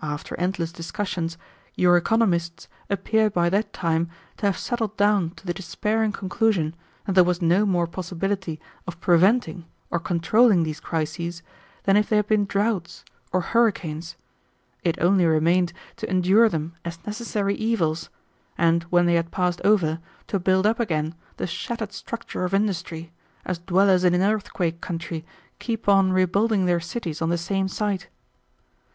[0.00, 1.36] After endless discussions,
[1.74, 7.12] your economists appear by that time to have settled down to the despairing conclusion that
[7.14, 11.42] there was no more possibility of preventing or controlling these crises
[11.82, 14.16] than if they had been drouths or hurricanes.
[14.84, 18.08] It only remained to endure them as necessary evils,
[18.56, 19.98] and when they had passed over
[20.28, 23.12] to build up again the shattered structure of industry,
[23.44, 25.26] as dwellers in an earthquake country
[25.58, 28.08] keep on rebuilding their cities on the same site.